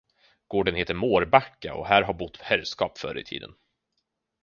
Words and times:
Gården 0.47 0.75
heter 0.75 0.93
Mårbacka, 0.93 1.73
och 1.75 1.87
här 1.87 2.01
har 2.01 2.13
bott 2.13 2.37
herrskap 2.41 2.97
förr 2.97 3.17
i 3.17 3.23
tiden. 3.23 3.55